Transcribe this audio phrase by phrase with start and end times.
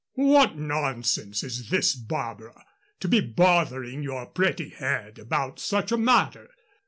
[0.15, 2.65] "What nonsense is this, Barbara,
[3.01, 6.49] to be bothering your pretty head about such a matter!